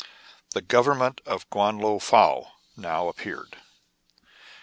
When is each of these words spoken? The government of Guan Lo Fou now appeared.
The 0.55 0.63
government 0.63 1.21
of 1.27 1.47
Guan 1.51 1.79
Lo 1.79 1.99
Fou 1.99 2.47
now 2.75 3.07
appeared. 3.07 3.57